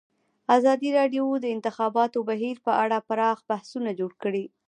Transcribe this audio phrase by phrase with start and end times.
[0.57, 4.45] ازادي راډیو د د انتخاباتو بهیر په اړه پراخ بحثونه جوړ کړي.